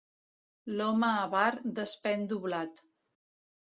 [0.77, 1.45] L'home avar
[1.83, 2.87] despèn doblat.